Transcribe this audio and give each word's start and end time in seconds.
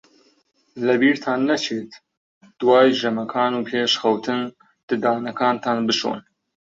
لەبیرتان 0.87 1.39
نەچێت 1.49 1.91
دوای 2.59 2.89
ژەمەکان 2.99 3.53
و 3.55 3.65
پێش 3.69 3.91
خەوتن 4.01 4.41
ددانەکانتان 4.87 5.77
بشۆن. 5.87 6.19